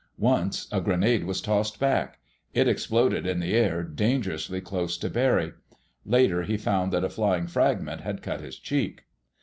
[0.17, 2.17] Once a grenade was tossed back.
[2.55, 5.53] It exploded in the air dangerously close to Barry.
[6.07, 9.03] Later he found that a flying fragment had cut his cheek.